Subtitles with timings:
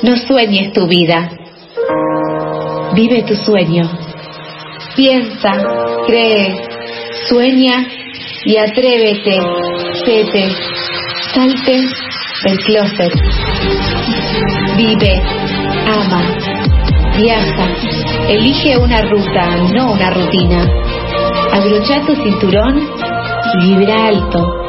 [0.00, 1.28] No sueñes tu vida.
[2.94, 3.82] Vive tu sueño.
[4.94, 5.52] Piensa,
[6.06, 6.54] cree,
[7.28, 7.84] sueña
[8.44, 9.40] y atrévete,
[10.04, 10.50] sete,
[11.34, 11.84] salte
[12.44, 13.12] del closet.
[14.76, 15.20] Vive,
[15.86, 16.22] ama,
[17.16, 17.68] viaja,
[18.28, 20.64] elige una ruta, no una rutina.
[21.52, 22.88] Abrocha tu cinturón
[23.54, 24.67] y vibra alto.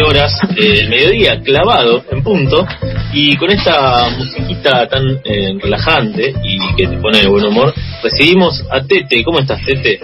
[0.00, 2.66] 12 horas del mediodía, clavado en punto,
[3.12, 8.64] y con esta musiquita tan eh, relajante y que te pone de buen humor, recibimos
[8.70, 9.22] a Tete.
[9.24, 10.00] ¿Cómo estás, Tete?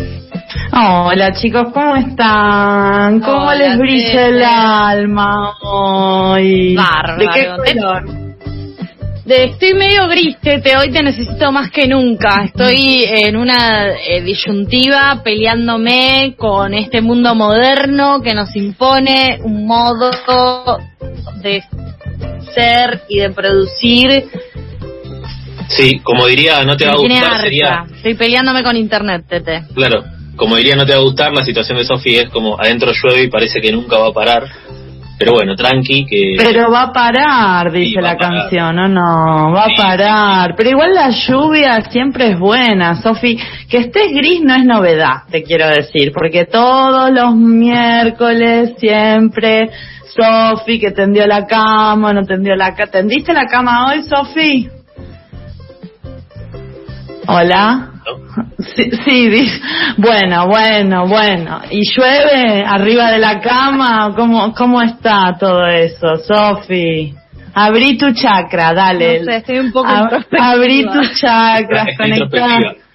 [0.73, 3.21] Hola chicos, ¿cómo están?
[3.21, 4.29] ¿Cómo Hola, les brilla Tete.
[4.29, 6.75] el alma hoy?
[6.75, 7.19] Bárbaro.
[7.19, 8.26] ¿De qué color?
[9.27, 12.45] De- estoy medio gris, Tete, hoy te necesito más que nunca.
[12.45, 20.11] Estoy en una eh, disyuntiva peleándome con este mundo moderno que nos impone un modo
[21.43, 21.61] de
[22.55, 24.25] ser y de producir.
[25.71, 29.65] Sí, como diría, no te va a gustar, sería, Estoy peleándome con internet, Tete.
[29.75, 30.05] claro,
[30.37, 33.25] como diría, no te va a gustar, la situación de Sofi es como adentro llueve
[33.25, 34.45] y parece que nunca va a parar.
[35.19, 36.35] Pero bueno, tranqui, que...
[36.37, 38.19] Pero va a parar, dice Sí, la parar.
[38.51, 39.53] canción, ¿o no?
[39.53, 40.55] Va Sí, a parar.
[40.57, 43.39] Pero igual la lluvia siempre es buena, Sofi.
[43.69, 49.71] Que estés gris no es novedad, te quiero decir, porque todos los miércoles siempre
[50.15, 52.91] Sofi que tendió la cama, no tendió la cama.
[52.91, 54.69] ¿Tendiste la cama hoy, Sofi?
[57.27, 57.91] Hola.
[58.07, 58.45] ¿No?
[58.59, 59.61] Sí, sí,
[59.97, 61.61] bueno, bueno, bueno.
[61.71, 64.13] ¿Y llueve arriba de la cama?
[64.17, 67.15] ¿Cómo, cómo está todo eso, Sofi?
[67.55, 69.21] Abrí tu chakra, dale.
[69.21, 70.27] No sé, estoy un poco Ab-.
[70.39, 72.47] Abrí tus chakras, Está introspectiva.
[72.49, 72.86] conecta,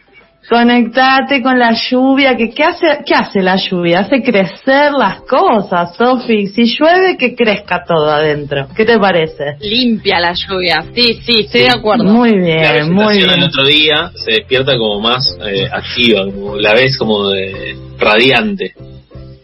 [0.50, 2.36] conectate con la lluvia.
[2.36, 4.00] Que, ¿qué, hace, ¿Qué hace la lluvia?
[4.02, 6.47] Hace crecer las cosas, Sofi.
[6.47, 8.68] Si llueve, que crezca todo adentro.
[8.75, 9.56] ¿Qué te parece?
[9.59, 10.84] Limpia la lluvia.
[10.94, 12.03] Sí, sí, estoy de acuerdo.
[12.03, 13.44] Muy La bien, muy bien.
[13.44, 18.74] otro día se despierta como más eh, activa, como la ves como de radiante.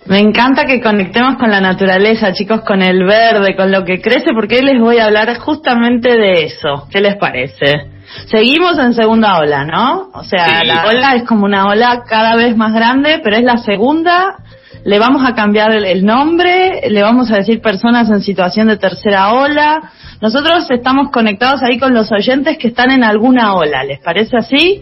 [0.07, 4.31] Me encanta que conectemos con la naturaleza, chicos, con el verde, con lo que crece,
[4.33, 6.87] porque hoy les voy a hablar justamente de eso.
[6.89, 7.96] ¿Qué les parece?
[8.29, 10.09] Seguimos en segunda ola, ¿no?
[10.13, 10.67] O sea, Sí.
[10.67, 14.35] la ola es como una ola cada vez más grande, pero es la segunda.
[14.83, 18.77] Le vamos a cambiar el, el nombre, le vamos a decir personas en situación de
[18.77, 19.91] tercera ola.
[20.21, 24.81] Nosotros estamos conectados ahí con los oyentes que están en alguna ola, ¿les parece así?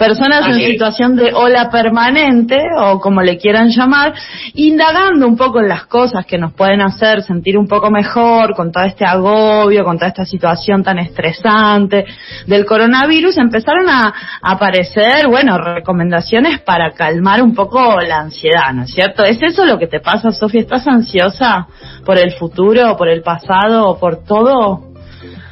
[0.00, 4.14] Personas en situación de ola permanente o como le quieran llamar,
[4.54, 8.72] indagando un poco en las cosas que nos pueden hacer sentir un poco mejor con
[8.72, 12.06] todo este agobio, con toda esta situación tan estresante
[12.46, 18.94] del coronavirus, empezaron a, aparecer, bueno, recomendaciones para calmar un poco la ansiedad, ¿no es
[18.94, 19.22] cierto?
[19.22, 20.62] ¿Es eso lo que te pasa, Sofía?
[20.62, 21.66] ¿Estás ansiosa
[22.06, 24.94] por el futuro, por el pasado, por todo?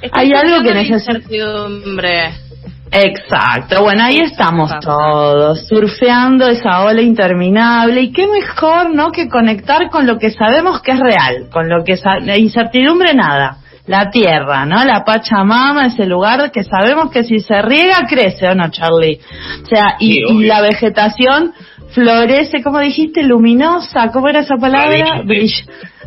[0.01, 2.48] Estoy Hay algo que incertidumbre.
[2.91, 9.10] Exacto, bueno, ahí estamos todos, surfeando esa ola interminable y qué mejor, ¿no?
[9.12, 13.59] Que conectar con lo que sabemos que es real, con lo que la incertidumbre nada,
[13.87, 14.84] la tierra, ¿no?
[14.84, 19.20] La Pachamama, ese lugar que sabemos que si se riega crece, ¿o no, Charlie?
[19.62, 21.53] O sea, y, Sí, y la vegetación
[21.91, 23.22] florece, ¿cómo dijiste?
[23.22, 25.22] Luminosa, ¿cómo era esa palabra?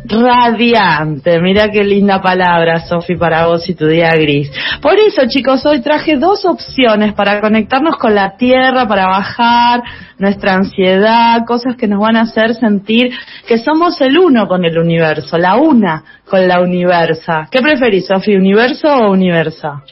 [0.04, 4.50] Radiante, mira qué linda palabra, Sofi, para vos y tu día gris.
[4.80, 9.82] Por eso, chicos, hoy traje dos opciones para conectarnos con la tierra, para bajar
[10.18, 13.10] nuestra ansiedad, cosas que nos van a hacer sentir
[13.46, 17.48] que somos el uno con el universo, la una con la universa.
[17.50, 19.82] ¿Qué preferís, Sofi, universo o universa?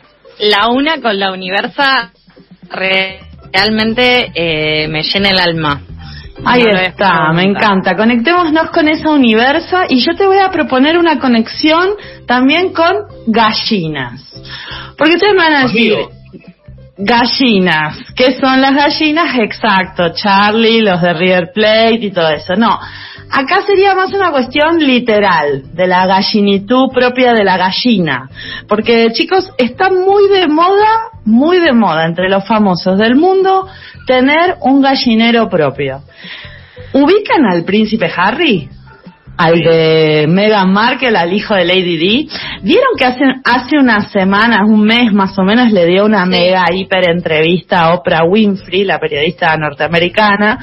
[0.41, 2.10] La una con la universa
[2.69, 3.20] re-
[3.53, 5.81] realmente eh, me llena el alma.
[6.44, 7.94] Ahí No está, me encanta.
[7.96, 11.90] Conectémonos con esa universa y yo te voy a proponer una conexión
[12.26, 12.92] también con
[13.26, 14.22] gallinas.
[14.96, 15.94] Porque ustedes me van a decir,
[16.96, 19.38] gallinas, ¿qué son las gallinas?
[19.38, 22.54] Exacto, Charlie, los de River Plate y todo eso.
[22.56, 22.78] No,
[23.31, 28.29] acá sería más una cuestión literal, de la gallinitud propia de la gallina.
[28.69, 33.67] Porque chicos, está muy de moda, muy de moda entre los famosos del mundo
[34.06, 36.03] tener un gallinero propio.
[36.93, 38.69] ¿Ubican al príncipe Harry?
[39.40, 42.28] Al de Meghan Markle, al hijo de Lady Di.
[42.62, 46.64] ¿Vieron que hace, hace unas semanas, un mes más o menos, le dio una mega
[46.70, 50.58] hiper entrevista a Oprah Winfrey, la periodista norteamericana,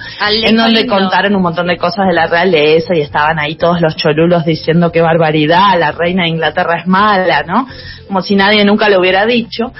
[0.46, 3.96] en donde contaron un montón de cosas de la realeza y estaban ahí todos los
[3.96, 7.68] cholulos diciendo qué barbaridad, la reina de Inglaterra es mala, ¿no?
[8.06, 9.74] Como si nadie nunca lo hubiera dicho.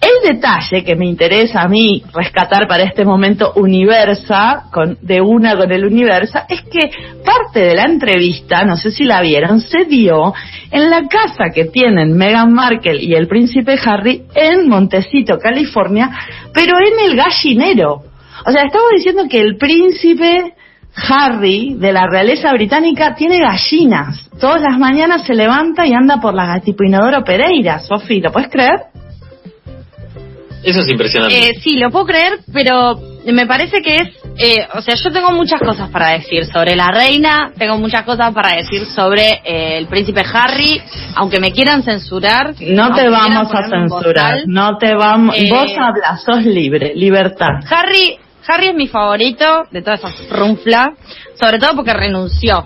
[0.00, 5.56] El detalle que me interesa a mí rescatar para este momento Universa, con, de una
[5.56, 6.90] con el Universa, es que
[7.24, 10.34] parte de la entrevista, no sé si la vieron, se dio
[10.70, 16.10] en la casa que tienen Meghan Markle y el príncipe Harry en Montecito, California,
[16.52, 18.02] pero en el gallinero.
[18.46, 20.54] O sea, estamos diciendo que el príncipe
[20.96, 24.28] Harry de la realeza británica tiene gallinas.
[24.38, 27.80] Todas las mañanas se levanta y anda por la tipo Inodoro Pereira.
[27.80, 28.93] Sofi, ¿lo puedes creer?
[30.64, 31.50] Eso es impresionante.
[31.50, 32.98] Eh, sí, lo puedo creer, pero
[33.32, 34.08] me parece que es,
[34.38, 38.32] eh, o sea, yo tengo muchas cosas para decir sobre la reina, tengo muchas cosas
[38.32, 40.80] para decir sobre eh, el príncipe Harry,
[41.16, 42.54] aunque me quieran censurar.
[42.60, 47.60] No te vamos a censurar, no te vamos, vos hablas, sos libre, libertad.
[47.70, 50.90] Harry, Harry es mi favorito de todas esas runflas,
[51.40, 52.64] sobre todo porque renunció.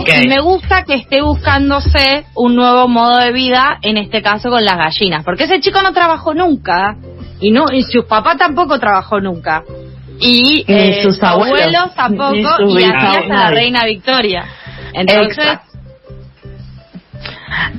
[0.00, 0.24] Okay.
[0.24, 4.64] Y me gusta que esté buscándose un nuevo modo de vida, en este caso con
[4.64, 6.96] las gallinas, porque ese chico no trabajó nunca
[7.40, 9.62] y no y su papá tampoco trabajó nunca.
[10.20, 14.44] Y eh, sus abuelos, tampoco y hasta la reina Victoria.
[14.92, 15.58] Entonces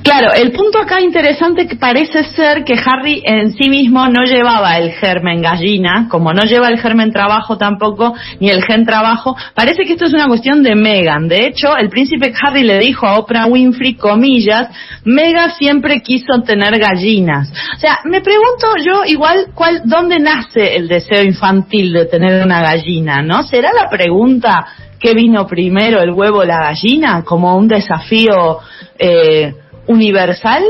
[0.02, 4.78] Claro, el punto acá interesante que parece ser que Harry en sí mismo no llevaba
[4.78, 9.84] el germen gallina, como no lleva el germen trabajo tampoco, ni el gen trabajo, parece
[9.84, 11.28] que esto es una cuestión de Meghan.
[11.28, 14.68] De hecho, el príncipe Harry le dijo a Oprah Winfrey, comillas,
[15.04, 17.50] Meghan siempre quiso tener gallinas.
[17.76, 22.62] O sea, me pregunto yo igual cuál, dónde nace el deseo infantil de tener una
[22.62, 23.42] gallina, ¿no?
[23.42, 24.66] ¿Será la pregunta
[24.98, 28.58] qué vino primero, el huevo o la gallina, como un desafío
[28.98, 29.54] eh,
[29.90, 30.62] universal?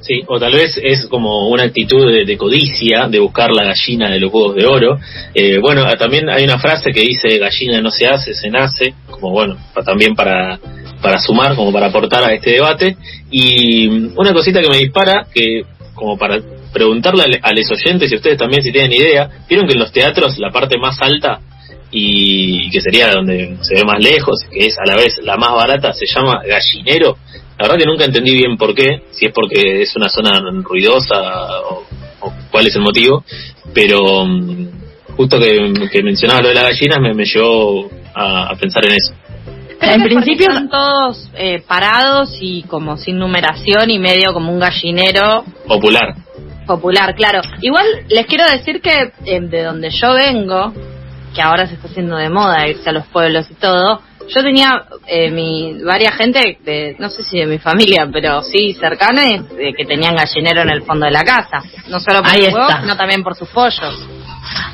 [0.00, 4.20] Sí, o tal vez es como una actitud de, codicia, de buscar la gallina de
[4.20, 4.98] los huevos de oro.
[5.34, 9.32] Eh, bueno, también hay una frase que dice gallina no se hace, se nace, como
[9.32, 10.58] bueno, también para,
[11.02, 12.96] para sumar, como para aportar a este debate.
[13.30, 16.40] Y una cosita que me dispara, que como para
[16.72, 20.38] preguntarle a, los oyentes, y ustedes también si tienen idea, vieron que en los teatros
[20.38, 21.40] la parte más alta
[21.90, 25.52] y que sería donde se ve más lejos, que es a la vez la más
[25.52, 27.16] barata, se llama gallinero.
[27.58, 31.16] La verdad que nunca entendí bien por qué, si es porque es una zona ruidosa
[31.68, 31.84] o,
[32.52, 33.24] cuál es el motivo,
[33.74, 34.68] pero mm,
[35.16, 39.12] justo que, que, mencionaba lo de las gallinas me, me llevó a, pensar en eso.
[39.80, 45.44] en principio están todos eh, parados y como sin numeración y medio como un gallinero
[45.66, 46.14] popular.
[46.64, 47.40] Popular, claro.
[47.60, 50.72] Igual les quiero decir que eh, de donde yo vengo,
[51.34, 54.84] que ahora se está haciendo de moda irse a los pueblos y todo, yo tenía
[55.06, 59.22] eh, mi varias gente, de, no sé si de mi familia, pero sí cercana,
[59.76, 61.62] que tenían gallinero en el fondo de la casa.
[61.88, 64.17] No solo por sus huevos, sino también por sus pollos.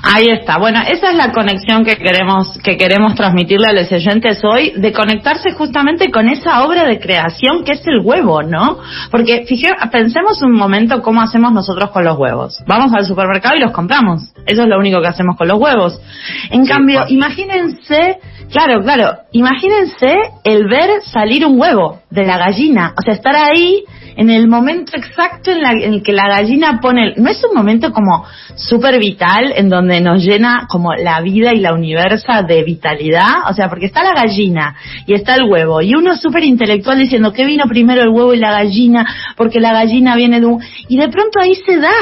[0.03, 0.59] Ahí está.
[0.59, 4.93] Bueno, esa es la conexión que queremos que queremos transmitirle a los oyentes hoy, de
[4.93, 8.79] conectarse justamente con esa obra de creación que es el huevo, ¿no?
[9.11, 12.63] Porque fije, pensemos un momento cómo hacemos nosotros con los huevos.
[12.67, 14.33] Vamos al supermercado y los compramos.
[14.47, 16.01] Eso es lo único que hacemos con los huevos.
[16.51, 18.19] En cambio, imagínense,
[18.53, 20.15] claro, claro, imagínense
[20.45, 23.85] el ver salir un huevo de la gallina, o sea, estar ahí
[24.17, 28.25] en el momento exacto en, el que la gallina pone, no es un momento como
[28.55, 33.55] súper vital en donde nos llena como la vida y la universa de vitalidad, o
[33.55, 34.77] sea, porque está la gallina
[35.07, 38.39] y está el huevo y uno súper intelectual diciendo que vino primero el huevo y
[38.39, 39.07] la gallina
[39.37, 40.63] porque la gallina viene de un...
[40.89, 41.93] y de pronto ahí se da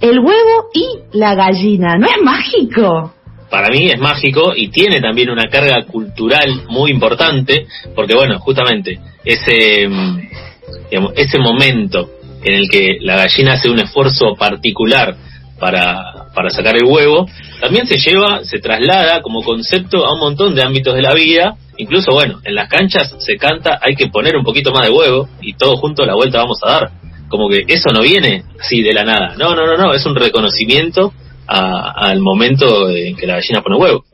[0.00, 3.12] el huevo y la gallina, ¿no es mágico?
[3.50, 8.98] para mí es mágico y tiene también una carga cultural muy importante, porque bueno, justamente
[9.24, 10.18] ese, mm,
[10.90, 12.10] digamos, ese momento
[12.42, 15.16] en el que la gallina hace un esfuerzo particular
[15.58, 17.26] para, para sacar el huevo,
[17.60, 21.56] también se lleva, se traslada como concepto a un montón de ámbitos de la vida,
[21.78, 25.28] incluso bueno, en las canchas se canta hay que poner un poquito más de huevo
[25.40, 26.90] y todos juntos la vuelta vamos a dar.
[27.28, 29.34] Como que eso no viene así de la nada.
[29.36, 31.12] No, no, no, no, es un reconocimiento
[31.48, 34.04] al momento en que la gallina pone huevo.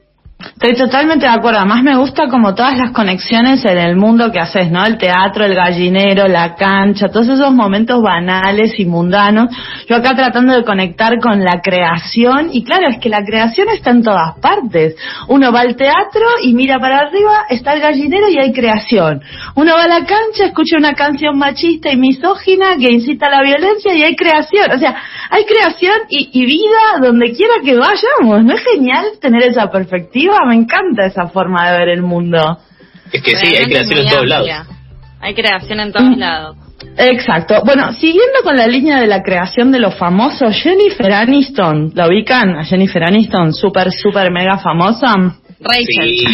[0.44, 1.58] Estoy totalmente de acuerdo.
[1.58, 4.84] Además me gusta como todas las conexiones en el mundo que haces, ¿no?
[4.84, 9.48] El teatro, el gallinero, la cancha, todos esos momentos banales y mundanos.
[9.88, 13.90] Yo acá tratando de conectar con la creación y claro, es que la creación está
[13.90, 14.96] en todas partes.
[15.28, 19.22] Uno va al teatro y mira para arriba, está el gallinero y hay creación.
[19.54, 23.42] Uno va a la cancha, escucha una canción machista y misógina que incita a la
[23.42, 24.70] violencia y hay creación.
[24.72, 24.96] O sea,
[25.30, 28.44] hay creación y, y vida donde quiera que vayamos.
[28.44, 30.31] ¿No es genial tener esa perspectiva?
[30.46, 32.58] Me encanta esa forma de ver el mundo.
[33.12, 34.48] Es que sí, hay creación en todos lados.
[35.20, 36.18] Hay creación en todos Mm.
[36.18, 36.56] lados.
[36.96, 37.62] Exacto.
[37.64, 42.56] Bueno, siguiendo con la línea de la creación de los famosos, Jennifer Aniston, ¿la ubican?
[42.58, 45.14] A Jennifer Aniston, súper, súper mega famosa.
[45.60, 45.86] Rachel.
[45.86, 46.24] Sí,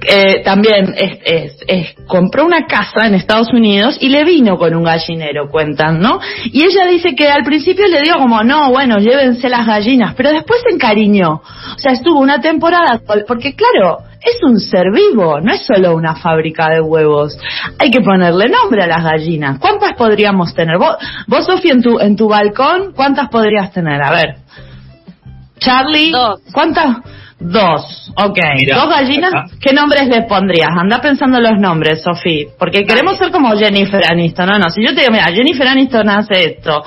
[0.00, 4.74] Eh, también es, es- es- compró una casa en Estados Unidos y le vino con
[4.74, 6.20] un gallinero, cuentan, ¿no?
[6.44, 10.30] Y ella dice que al principio le dio como, no, bueno, llévense las gallinas, pero
[10.30, 11.42] después se encariñó.
[11.74, 16.14] O sea, estuvo una temporada, porque claro, es un ser vivo, no es solo una
[16.16, 17.36] fábrica de huevos.
[17.78, 19.58] Hay que ponerle nombre a las gallinas.
[19.58, 20.78] ¿Cuántas podríamos tener?
[20.78, 24.00] Vos, vos Sofía, en tu, en tu balcón, ¿cuántas podrías tener?
[24.02, 24.36] A ver.
[25.58, 26.40] Charlie, Dos.
[26.52, 26.98] ¿cuántas?
[27.40, 28.38] Dos, ok.
[28.56, 29.44] Mira, Dos gallinas, acá.
[29.60, 30.70] ¿qué nombres le pondrías?
[30.76, 34.92] Anda pensando los nombres, Sofía, porque queremos ser como Jennifer Aniston, no, no, si yo
[34.92, 36.82] te digo, mira, Jennifer Aniston hace esto,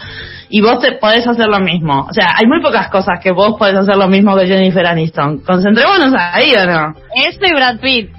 [0.50, 3.56] y vos te podés hacer lo mismo, o sea, hay muy pocas cosas que vos
[3.58, 6.96] podés hacer lo mismo que Jennifer Aniston, concentrémonos ahí, ¿o no?
[7.16, 8.10] Este y Brad Pitt.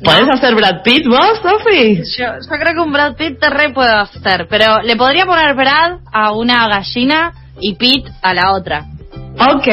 [0.00, 0.10] ¿No?
[0.10, 2.00] ¿Podés hacer Brad Pitt vos, Sofía?
[2.16, 5.54] Yo, yo creo que un Brad Pitt te re puedo hacer, pero le podría poner
[5.54, 8.84] Brad a una gallina y Pitt a la otra.
[9.36, 9.66] Ok,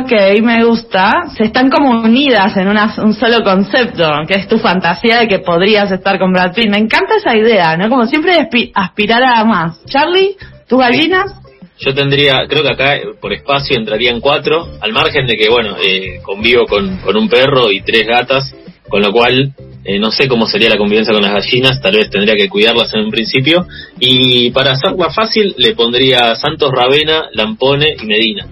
[0.00, 1.12] ok, me gusta.
[1.36, 5.38] Se están como unidas en una- un solo concepto, que es tu fantasía de que
[5.38, 6.68] podrías estar con Brad Pitt.
[6.68, 7.88] Me encanta esa idea, ¿no?
[7.88, 9.84] Como siempre aspi- aspirar a más.
[9.86, 10.36] Charlie,
[10.68, 11.32] ¿tus gallinas?
[11.78, 16.20] Yo tendría, creo que acá por espacio entrarían cuatro, al margen de que, bueno, eh,
[16.22, 18.54] convivo con, con un perro y tres gatas,
[18.88, 19.52] con lo cual
[19.84, 22.92] eh, no sé cómo sería la convivencia con las gallinas, tal vez tendría que cuidarlas
[22.94, 23.66] en un principio.
[24.00, 28.46] Y para hacerla fácil, le pondría Santos Ravena, Lampone y Medina.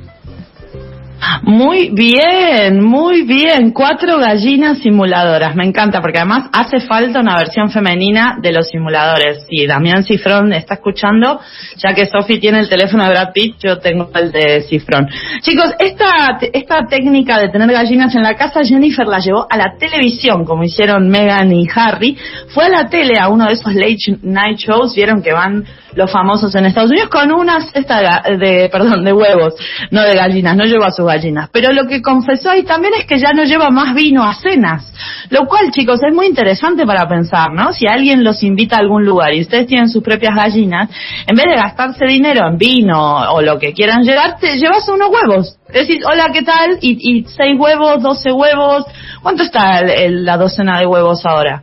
[1.43, 3.73] Muy bien, muy bien.
[3.73, 5.55] Cuatro gallinas simuladoras.
[5.55, 9.47] Me encanta porque además hace falta una versión femenina de los simuladores.
[9.49, 11.41] Si Damián Cifrón está escuchando,
[11.77, 15.09] ya que Sofi tiene el teléfono de Brad Pitt, yo tengo el de Cifrón.
[15.41, 19.77] Chicos, esta, esta técnica de tener gallinas en la casa, Jennifer la llevó a la
[19.79, 22.17] televisión, como hicieron Meghan y Harry.
[22.49, 26.11] Fue a la tele, a uno de esos late night shows, vieron que van los
[26.11, 29.55] famosos en Estados Unidos con una cesta de, perdón, de huevos,
[29.91, 31.49] no de gallinas, no lleva sus gallinas.
[31.53, 34.93] Pero lo que confesó ahí también es que ya no lleva más vino a cenas.
[35.31, 37.73] Lo cual, chicos, es muy interesante para pensar, ¿no?
[37.73, 40.91] Si alguien los invita a algún lugar y ustedes tienen sus propias gallinas,
[41.27, 45.09] en vez de gastarse dinero en vino o lo que quieran llevar, te llevas unos
[45.11, 45.59] huevos.
[45.73, 46.79] Decís, hola, ¿qué tal?
[46.83, 48.85] Y, y seis huevos, doce huevos.
[49.23, 51.63] ¿Cuánto está el- la docena de huevos ahora?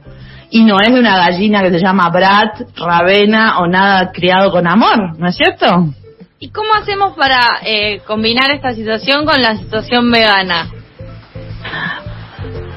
[0.51, 4.67] Y no es de una gallina que se llama Brat, Ravena o nada criado con
[4.67, 5.93] amor, ¿no es cierto?
[6.39, 10.69] ¿Y cómo hacemos para eh, combinar esta situación con la situación vegana?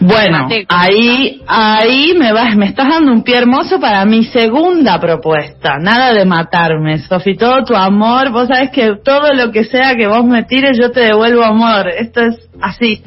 [0.03, 4.25] Bueno, Mate, ¿cómo ahí, ahí me vas, me estás dando un pie hermoso para mi
[4.25, 5.79] segunda propuesta.
[5.79, 10.09] Nada de matarme, Sofi, todo tu amor, vos sabés que todo lo que sea que
[10.09, 11.89] vos me tires, yo te devuelvo amor.
[11.89, 13.03] Esto es así.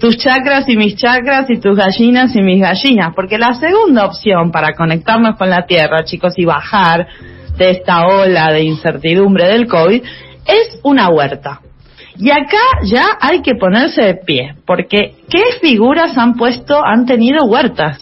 [0.00, 3.14] Tus chakras y mis chakras y tus gallinas y mis gallinas.
[3.14, 7.06] Porque la segunda opción para conectarnos con la tierra, chicos, y bajar
[7.56, 10.02] de esta ola de incertidumbre del COVID,
[10.46, 11.60] es una huerta.
[12.16, 17.44] Y acá ya hay que ponerse de pie, porque ¿qué figuras han puesto, han tenido
[17.46, 17.98] huertas?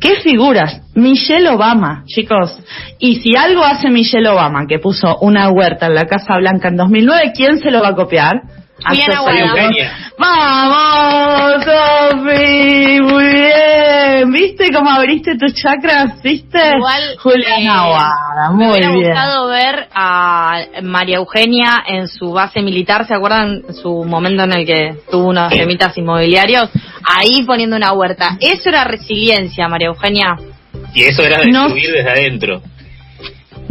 [0.00, 0.80] ¿Qué figuras?
[0.94, 2.58] Michelle Obama, chicos.
[2.98, 6.76] Y si algo hace Michelle Obama, que puso una huerta en la Casa Blanca en
[6.76, 8.40] 2009, ¿quién se lo va a copiar?
[8.84, 8.92] A.
[9.18, 9.40] Aguada.
[9.40, 9.92] Eugenia.
[10.18, 13.00] ¡Vamos, Sofi!
[13.00, 14.32] Muy bien.
[14.32, 16.20] ¿Viste cómo abriste tus chakras?
[16.22, 16.58] ¿Viste?
[16.76, 19.04] Igual, Juliana eh, Aguada, Me muy hubiera bien.
[19.06, 23.62] gustado ver a María Eugenia en su base militar, ¿se acuerdan?
[23.82, 26.70] Su momento en el que tuvo unos temitas inmobiliarios,
[27.08, 28.36] ahí poniendo una huerta.
[28.40, 30.36] Eso era resiliencia, María Eugenia.
[30.94, 31.68] Y eso era de No.
[31.68, 32.62] subir desde adentro.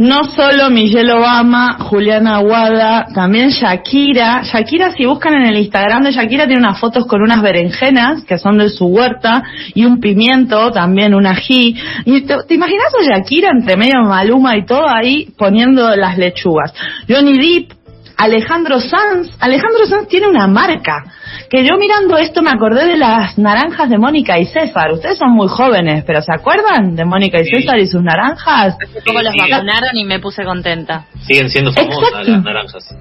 [0.00, 4.40] No solo Michelle Obama, Juliana Aguada, también Shakira.
[4.42, 8.38] Shakira, si buscan en el Instagram de Shakira, tiene unas fotos con unas berenjenas que
[8.38, 9.42] son de su huerta
[9.74, 11.76] y un pimiento, también un ají.
[12.06, 16.72] Y te, ¿te imaginas a Shakira entre medio Maluma y todo ahí poniendo las lechugas?
[17.06, 17.72] Johnny Depp,
[18.16, 19.36] Alejandro Sanz.
[19.38, 21.04] Alejandro Sanz tiene una marca.
[21.50, 24.92] Que yo mirando esto me acordé de las naranjas de Mónica y César.
[24.92, 27.56] Ustedes son muy jóvenes, pero ¿se acuerdan de Mónica y Sí.
[27.56, 28.76] César y sus naranjas?
[28.80, 29.38] Hace poco sí.
[29.50, 31.06] vacunaron y me puse contenta.
[31.26, 32.30] Siguen siendo famosas Exacto.
[32.30, 32.96] las naranjas.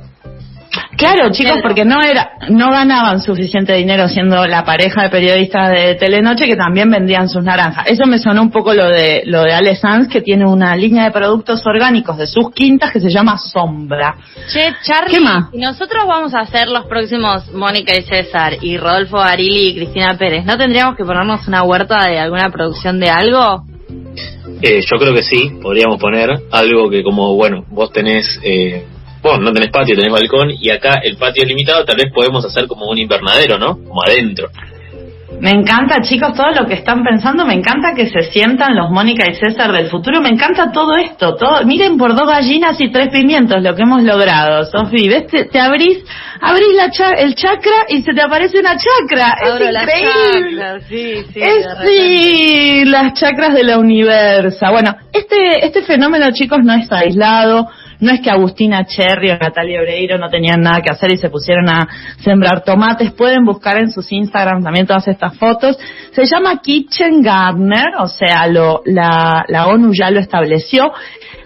[0.99, 5.95] Claro, chicos, porque no era, no ganaban suficiente dinero siendo la pareja de periodistas de
[5.95, 7.87] Telenoche que también vendían sus naranjas.
[7.87, 11.05] Eso me sonó un poco lo de lo de Ale Sanz que tiene una línea
[11.05, 14.17] de productos orgánicos de sus quintas que se llama Sombra.
[14.51, 15.51] Che, Charlie, ¿Qué más?
[15.51, 20.17] si nosotros vamos a ser los próximos Mónica y César y Rodolfo Barili y Cristina
[20.17, 23.63] Pérez, ¿no tendríamos que ponernos una huerta de alguna producción de algo?
[24.61, 28.83] Eh, yo creo que sí, podríamos poner algo que como, bueno, vos tenés, eh,
[29.21, 32.45] vos no tenés patio, tenés balcón y acá el patio es limitado, tal vez podemos
[32.45, 33.77] hacer como un invernadero, ¿no?
[33.77, 34.49] Como adentro.
[35.39, 37.45] Me encanta, chicos, todo lo que están pensando.
[37.45, 40.19] Me encanta que se sientan los Mónica y César del futuro.
[40.19, 41.35] Me encanta todo esto.
[41.35, 41.63] Todo.
[41.65, 44.65] Miren por dos gallinas y tres pimientos lo que hemos logrado.
[44.65, 45.27] Sofi, ¿ves?
[45.27, 46.03] Te, abrís,
[46.41, 49.37] abrís la el chakra y se te aparece una chakra.
[49.41, 50.81] es increíble.
[50.89, 51.41] sí, sí,
[51.85, 54.71] sí, las chakras de la universa.
[54.71, 59.81] Bueno, este, este fenómeno, chicos, no está aislado no es que Agustina Cherry o Natalia
[59.81, 61.87] Oreiro no tenían nada que hacer y se pusieron a
[62.23, 63.11] sembrar tomates.
[63.11, 65.77] Pueden buscar en sus Instagram también todas estas fotos.
[66.11, 70.91] Se llama Kitchen Gardener, o sea, lo, la, la ONU ya lo estableció.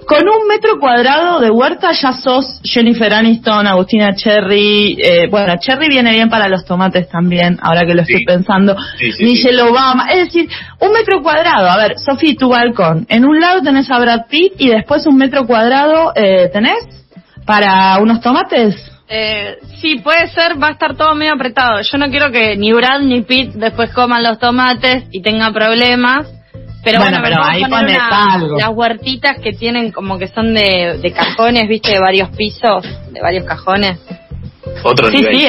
[0.05, 4.97] Con un metro cuadrado de huerta ya sos Jennifer Aniston, Agustina Cherry.
[5.01, 8.75] Eh, bueno, Cherry viene bien para los tomates también, ahora que lo estoy pensando.
[9.19, 10.07] Michelle Obama.
[10.11, 11.69] Es decir, un metro cuadrado.
[11.69, 13.05] A ver, Sofi, tu balcón.
[13.07, 16.85] En un lado tenés a Brad Pitt y después un metro cuadrado eh, tenés
[17.45, 18.75] para unos tomates.
[19.07, 21.81] Eh, sí, puede ser, va a estar todo medio apretado.
[21.81, 26.27] Yo no quiero que ni Brad ni Pitt después coman los tomates y tengan problemas.
[26.83, 28.57] Pero bueno, pero ahí pones algo.
[28.57, 33.21] Las huertitas que tienen como que son de, de cajones, viste, de varios pisos, de
[33.21, 33.99] varios cajones.
[34.83, 35.45] Otro sí, sí,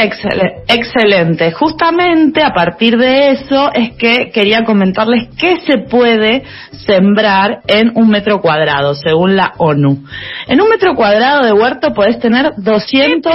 [0.69, 1.53] excelente.
[1.53, 6.45] Justamente a partir de eso es que quería comentarles qué se puede
[6.87, 10.05] sembrar en un metro cuadrado, según la ONU.
[10.47, 13.33] En un metro cuadrado de huerto podés tener 200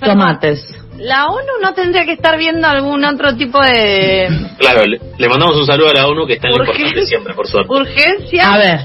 [0.00, 4.28] tomates la ONU no tendría que estar viendo algún otro tipo de...
[4.58, 7.72] Claro, le, mandamos un saludo a la ONU que está en importante siempre, por suerte.
[7.72, 8.54] Urgencia.
[8.54, 8.80] A ver,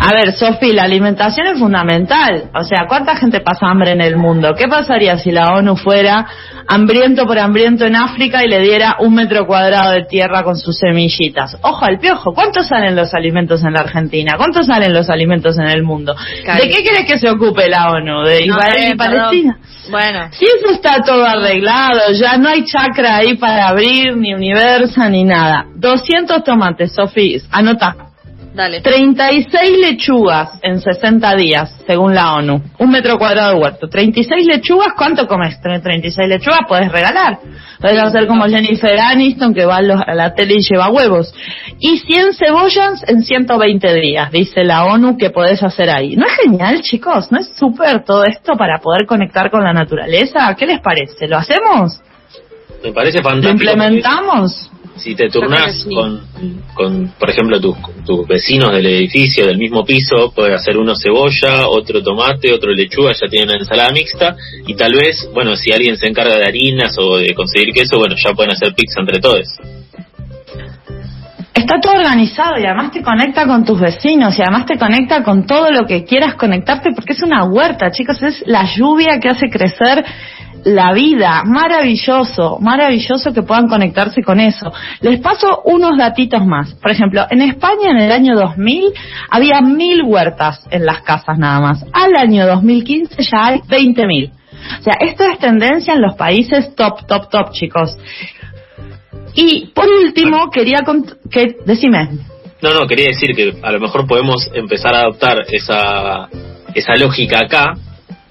[0.00, 2.50] a ver, Sofi, la alimentación es fundamental.
[2.54, 4.54] O sea, ¿cuánta gente pasa hambre en el mundo?
[4.56, 6.24] ¿Qué pasaría si la ONU fuera
[6.68, 10.78] hambriento por hambriento en África y le diera un metro cuadrado de tierra con sus
[10.78, 11.56] semillitas?
[11.62, 14.34] Ojo al piojo, ¿cuántos salen los alimentos en la Argentina?
[14.36, 16.14] ¿Cuántos salen los alimentos en el mundo?
[16.14, 18.22] ¿De qué quieres que se ocupe la ONU?
[18.22, 19.58] ¿De Israel y Palestina?
[19.90, 20.28] Bueno.
[20.30, 25.24] Si eso está todo arreglado, ya no hay chakra ahí para abrir, ni universa, ni
[25.24, 25.66] nada.
[25.74, 28.07] 200 tomates, Sofi, anota.
[28.58, 28.80] Dale.
[28.80, 32.60] 36 lechugas en 60 días, según la ONU.
[32.78, 33.88] Un metro cuadrado de huerto.
[33.88, 35.60] 36 lechugas, ¿cuánto comes?
[35.60, 37.38] 36 lechugas puedes regalar.
[37.80, 41.32] Puedes hacer como Jennifer Aniston, que va a la tele y lleva huevos.
[41.78, 46.16] Y 100 cebollas en 120 días, dice la ONU, que podés hacer ahí.
[46.16, 47.30] ¿No es genial, chicos?
[47.30, 50.52] ¿No es súper todo esto para poder conectar con la naturaleza?
[50.58, 51.28] ¿Qué les parece?
[51.28, 52.00] ¿Lo hacemos?
[52.82, 53.64] Me parece fantástico.
[53.64, 54.68] ¿Lo implementamos?
[54.98, 56.22] Si te turnás con,
[56.74, 61.68] con, por ejemplo, tus, tus vecinos del edificio, del mismo piso, puedes hacer uno cebolla,
[61.68, 65.96] otro tomate, otro lechuga, ya tienen una ensalada mixta, y tal vez, bueno, si alguien
[65.96, 69.46] se encarga de harinas o de conseguir queso, bueno, ya pueden hacer pizza entre todos.
[71.54, 75.44] Está todo organizado y además te conecta con tus vecinos y además te conecta con
[75.44, 79.50] todo lo que quieras conectarte porque es una huerta, chicos, es la lluvia que hace
[79.50, 80.04] crecer
[80.64, 81.42] la vida.
[81.44, 84.72] Maravilloso, maravilloso que puedan conectarse con eso.
[85.00, 86.74] Les paso unos datitos más.
[86.74, 88.92] Por ejemplo, en España en el año 2000
[89.30, 91.84] había mil huertas en las casas nada más.
[91.92, 94.30] Al año 2015 ya hay 20.000.
[94.80, 97.96] O sea, esto es tendencia en los países top, top, top, chicos.
[99.34, 100.80] Y por último, quería
[101.30, 102.08] que decime.
[102.60, 106.28] No, no, quería decir que a lo mejor podemos empezar a adoptar esa
[106.74, 107.74] esa lógica acá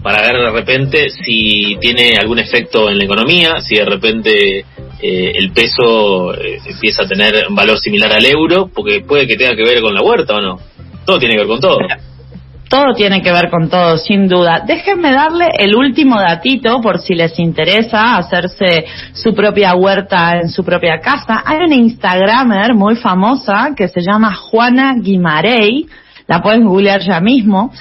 [0.01, 4.59] para ver de repente si tiene algún efecto en la economía, si de repente
[5.01, 9.35] eh, el peso eh, empieza a tener un valor similar al euro, porque puede que
[9.35, 10.59] tenga que ver con la huerta o no.
[11.05, 11.77] Todo tiene que ver con todo.
[12.69, 14.63] Todo tiene que ver con todo, sin duda.
[14.65, 20.65] Déjenme darle el último datito por si les interesa hacerse su propia huerta en su
[20.65, 21.43] propia casa.
[21.45, 25.87] Hay una Instagramer muy famosa que se llama Juana Guimarey
[26.27, 27.71] la puedes googlear ya mismo,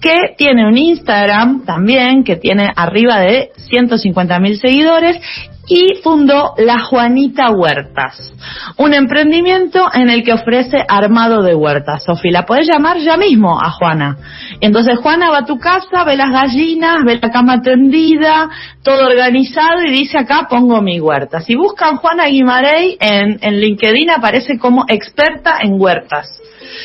[0.00, 5.18] que tiene un Instagram también que tiene arriba de 150 mil seguidores
[5.66, 8.34] y fundó La Juanita Huertas,
[8.76, 12.04] un emprendimiento en el que ofrece armado de huertas.
[12.04, 14.18] Sofi, la puedes llamar ya mismo a Juana.
[14.60, 18.50] Entonces Juana va a tu casa, ve las gallinas, ve la cama tendida,
[18.82, 21.40] todo organizado y dice acá pongo mi huerta.
[21.40, 26.40] Si buscan Juana Guimarey en, en LinkedIn aparece como experta en huertas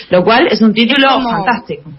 [0.09, 1.91] lo cual es un título fantástico.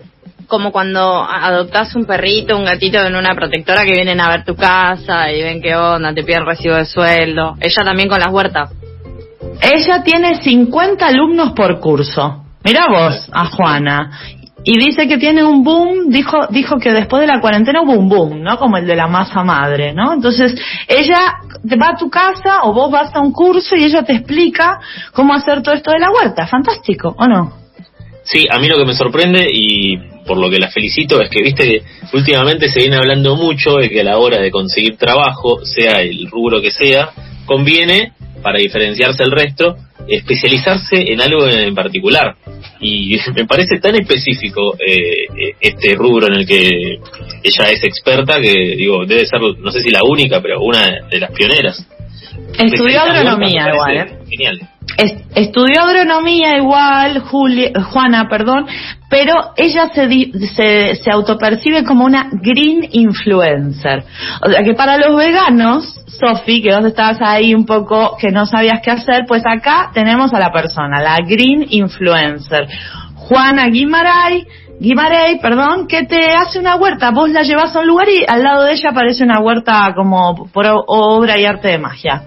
[0.47, 4.57] Como cuando adoptas un perrito, un gatito en una protectora que vienen a ver tu
[4.57, 7.55] casa y ven qué onda, te piden recibo de sueldo.
[7.61, 8.71] Ella también con las huertas.
[9.63, 12.45] Ella tiene 50 alumnos por curso.
[12.65, 14.11] Mira vos a Juana.
[14.63, 18.09] Y dice que tiene un boom, dijo, dijo que después de la cuarentena hubo un
[18.09, 18.59] boom, ¿no?
[18.59, 20.13] Como el de la masa madre, ¿no?
[20.13, 20.55] Entonces,
[20.87, 21.37] ella
[21.81, 24.79] va a tu casa o vos vas a un curso y ella te explica
[25.13, 26.47] cómo hacer todo esto de la huerta.
[26.47, 27.60] Fantástico, ¿o no?
[28.31, 31.43] Sí, a mí lo que me sorprende y por lo que la felicito es que,
[31.43, 36.01] viste, últimamente se viene hablando mucho de que a la hora de conseguir trabajo, sea
[36.01, 37.11] el rubro que sea,
[37.45, 42.37] conviene para diferenciarse del resto, especializarse en algo en particular.
[42.81, 47.01] Y me parece tan específico eh, este rubro en el que
[47.43, 51.19] ella es experta que, digo, debe ser, no sé si la única, pero una de
[51.19, 51.85] las pioneras.
[52.57, 54.19] Estudió agronomía igual, ¿eh?
[54.31, 54.70] Genial.
[55.35, 58.67] Estudió agronomía igual, Juana, perdón,
[59.09, 60.09] pero ella se,
[60.55, 64.05] se, se autopercibe como una green influencer.
[64.43, 68.47] O sea que para los veganos, Sofi, que vos estabas ahí un poco que no
[68.47, 72.69] sabías qué hacer, pues acá tenemos a la persona, la green influencer.
[73.15, 74.47] Juana Guimaray,
[74.81, 77.11] Guimaray, perdón, que te hace una huerta.
[77.11, 80.49] Vos la llevas a un lugar y al lado de ella aparece una huerta como
[80.53, 82.23] por obra y arte de magia.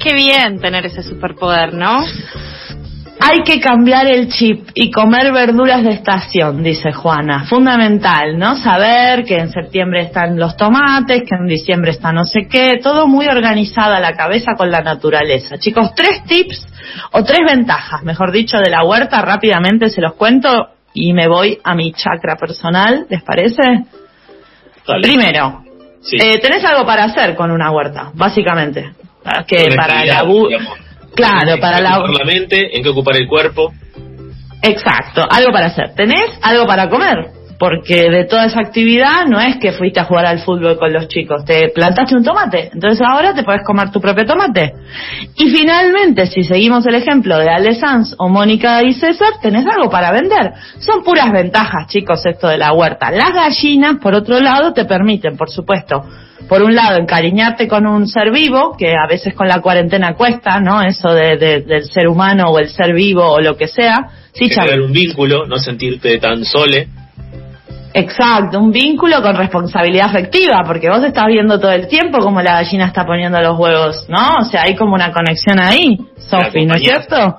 [0.00, 2.02] Qué bien tener ese superpoder, ¿no?
[3.22, 7.44] Hay que cambiar el chip y comer verduras de estación, dice Juana.
[7.44, 8.56] Fundamental, ¿no?
[8.56, 13.06] Saber que en septiembre están los tomates, que en diciembre está no sé qué, todo
[13.06, 15.58] muy organizada la cabeza con la naturaleza.
[15.58, 16.66] Chicos, tres tips
[17.12, 21.58] o tres ventajas, mejor dicho, de la huerta, rápidamente se los cuento y me voy
[21.62, 23.84] a mi chakra personal, ¿les parece?
[25.02, 25.62] Primero,
[26.10, 28.94] eh, tenés algo para hacer con una huerta, básicamente
[29.46, 30.24] que para la
[31.14, 33.72] claro para la mente en que ocupar el cuerpo.
[34.62, 35.94] Exacto algo para hacer.
[35.94, 40.24] Tenés algo para comer porque de toda esa actividad no es que fuiste a jugar
[40.24, 44.00] al fútbol con los chicos, te plantaste un tomate, entonces ahora te puedes comer tu
[44.00, 44.72] propio tomate.
[45.36, 49.90] Y finalmente, si seguimos el ejemplo de Ale Sanz o Mónica y César, tenés algo
[49.90, 50.54] para vender.
[50.78, 53.10] Son puras ventajas, chicos, esto de la huerta.
[53.10, 56.02] Las gallinas, por otro lado, te permiten, por supuesto,
[56.48, 60.60] por un lado, encariñarte con un ser vivo, que a veces con la cuarentena cuesta,
[60.60, 60.80] ¿no?
[60.80, 64.08] Eso de, del ser humano o el ser vivo o lo que sea.
[64.32, 66.88] Sí, Generar un vínculo, no sentirte tan sole.
[67.92, 72.52] Exacto, un vínculo con responsabilidad afectiva, porque vos estás viendo todo el tiempo cómo la
[72.52, 74.36] gallina está poniendo los huevos, ¿no?
[74.40, 77.38] O sea, hay como una conexión ahí, Sofi, ¿no es cierto?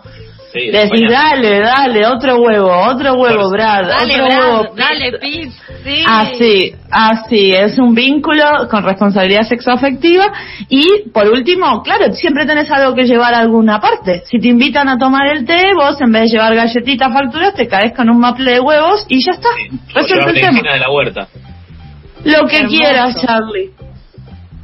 [0.53, 3.87] Decís, dale, dale, otro huevo, otro huevo, Brad.
[3.87, 4.75] Dale, otro Brad, huevo.
[4.75, 5.51] dale, Pete.
[5.83, 6.03] Sí.
[6.07, 10.25] Así, así, es un vínculo con responsabilidad sexoafectiva.
[10.69, 14.23] Y por último, claro, siempre tenés algo que llevar a alguna parte.
[14.25, 17.67] Si te invitan a tomar el té, vos en vez de llevar galletitas, facturas, te
[17.67, 19.49] caes con un maple de huevos y ya está.
[19.93, 20.73] Resuelto el tema.
[20.73, 21.27] de la huerta.
[22.23, 23.71] Lo que quieras, Charlie.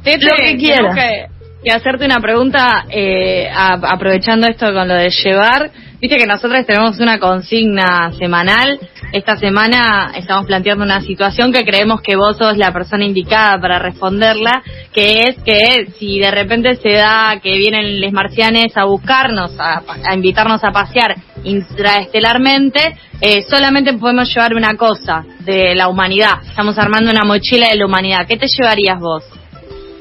[0.04, 1.28] Lo que quieras
[1.62, 5.70] y hacerte una pregunta, eh, aprovechando esto con lo de llevar.
[6.00, 8.78] Viste que nosotros tenemos una consigna semanal.
[9.12, 13.80] Esta semana estamos planteando una situación que creemos que vos sos la persona indicada para
[13.80, 19.50] responderla, que es que si de repente se da que vienen les marcianes a buscarnos,
[19.58, 19.82] a,
[20.14, 26.34] invitarnos a pasear intraestelarmente, eh, solamente podemos llevar una cosa de la humanidad.
[26.48, 28.26] Estamos armando una mochila de la humanidad.
[28.28, 29.24] ¿Qué te llevarías vos?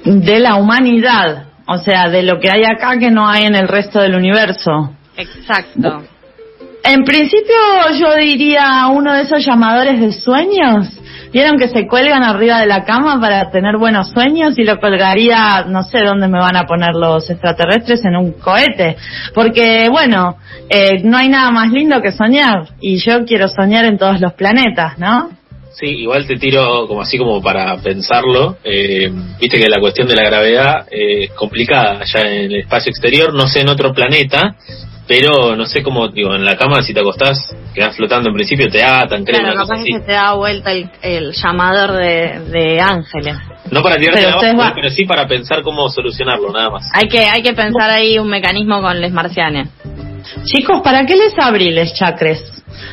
[0.04, 1.47] De la humanidad.
[1.68, 4.92] O sea, de lo que hay acá que no hay en el resto del universo.
[5.18, 6.04] Exacto.
[6.84, 7.56] En principio
[8.00, 10.88] yo diría uno de esos llamadores de sueños.
[11.34, 14.58] ¿Vieron que se cuelgan arriba de la cama para tener buenos sueños?
[14.58, 18.96] Y lo colgaría, no sé dónde me van a poner los extraterrestres, en un cohete.
[19.34, 20.38] Porque, bueno,
[20.70, 22.70] eh, no hay nada más lindo que soñar.
[22.80, 25.30] Y yo quiero soñar en todos los planetas, ¿no?
[25.80, 28.58] Sí, igual te tiro como así como para pensarlo.
[28.64, 33.32] Eh, viste que la cuestión de la gravedad es complicada allá en el espacio exterior,
[33.32, 34.56] no sé en otro planeta,
[35.08, 38.68] pero no sé cómo, digo, en la cama si te acostás, quedas flotando en principio,
[38.70, 39.40] te atan, creo.
[39.40, 43.36] Claro, capaz que se te da vuelta el, llamador de, de ángeles.
[43.70, 46.90] No para tirarte abajo, pero sí para pensar cómo solucionarlo, nada más.
[46.92, 49.70] Hay que, hay que pensar ahí un mecanismo con les marcianes.
[50.46, 52.44] Chicos, ¿para qué les abrí les chacres?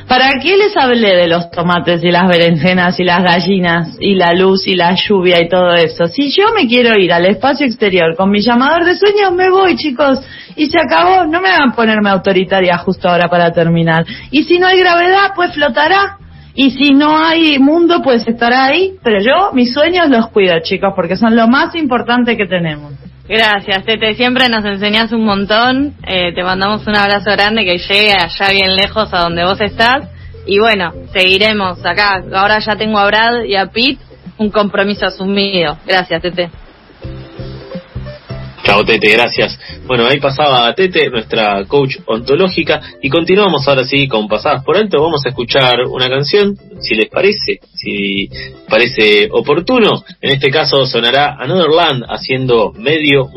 [0.08, 4.32] ¿Para qué les hablé de los tomates y las berenjenas y las gallinas y la
[4.32, 6.06] luz y la lluvia y todo eso?
[6.06, 9.76] Si yo me quiero ir al espacio exterior con mi llamador de sueños, me voy,
[9.76, 10.20] chicos.
[10.56, 11.24] Y se acabó.
[11.24, 14.04] No me van a ponerme autoritaria justo ahora para terminar.
[14.30, 16.18] Y si no hay gravedad, pues flotará.
[16.54, 18.94] Y si no hay mundo, pues estará ahí.
[19.02, 22.92] Pero yo, mis sueños los cuido, chicos, porque son lo más importante que tenemos.
[23.26, 24.14] Gracias, Tete.
[24.14, 25.94] Siempre nos enseñas un montón.
[26.06, 30.08] Eh, te mandamos un abrazo grande que llegue allá bien lejos a donde vos estás.
[30.46, 32.22] Y bueno, seguiremos acá.
[32.34, 33.98] Ahora ya tengo a Brad y a Pete
[34.36, 35.78] un compromiso asumido.
[35.86, 36.50] Gracias, Tete.
[38.64, 39.58] Chao Tete, gracias.
[39.86, 45.02] Bueno, ahí pasaba Tete, nuestra coach ontológica, y continuamos ahora sí con Pasadas por Alto.
[45.02, 48.30] Vamos a escuchar una canción, si les parece, si
[48.66, 50.02] parece oportuno.
[50.18, 53.28] En este caso sonará Another Land haciendo medio